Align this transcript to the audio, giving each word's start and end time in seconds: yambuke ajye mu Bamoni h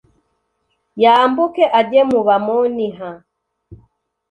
yambuke 1.03 1.63
ajye 1.79 2.01
mu 2.11 2.19
Bamoni 2.27 2.87
h 2.97 2.99